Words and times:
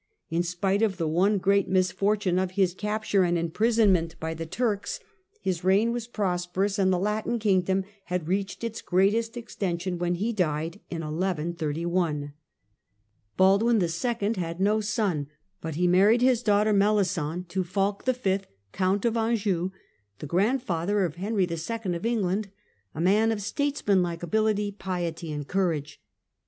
In 0.31 0.37
1118 0.39 0.87
1131 0.97 0.97
spite 0.97 0.97
of 0.97 0.97
the 0.97 1.13
one 1.13 1.37
great 1.37 1.69
misfortune 1.69 2.39
of 2.39 2.57
his 2.59 2.73
capture 2.73 3.21
and 3.23 3.37
imprisonment 3.37 4.19
by 4.19 4.33
the 4.33 4.47
Turks, 4.47 4.99
his 5.41 5.63
reign 5.63 5.91
was 5.91 6.07
prosperous, 6.07 6.79
and 6.79 6.91
the 6.91 6.97
Latin 6.97 7.37
kingdom 7.37 7.83
had 8.05 8.27
reached 8.27 8.63
its 8.63 8.81
greatest 8.81 9.37
extension 9.37 9.99
when 9.99 10.15
he 10.15 10.33
died 10.33 10.79
in 10.89 11.01
1131. 11.01 12.33
Baldwin 13.37 13.79
11. 13.79 14.33
had 14.41 14.59
no 14.59 14.81
son, 14.81 15.27
but 15.61 15.75
he 15.75 15.81
Fuik 15.81 15.81
V. 15.81 15.85
of 15.85 15.91
married 15.91 16.21
his 16.23 16.41
daughter 16.41 16.73
Melisend 16.73 17.47
to 17.49 17.63
Fulk 17.63 18.03
V., 18.03 18.39
Count 18.73 19.05
of 19.05 19.13
mm43 19.13 19.29
Anjou, 19.29 19.71
the 20.17 20.25
grandfather 20.25 21.05
of 21.05 21.17
Henry 21.17 21.47
II. 21.47 21.93
of 21.95 22.05
England, 22.07 22.49
a 22.95 22.99
man 23.01 23.31
of 23.31 23.39
statesmanlike 23.39 24.23
ability, 24.23 24.71
piety 24.71 25.31
and 25.31 25.47
courage. 25.47 26.01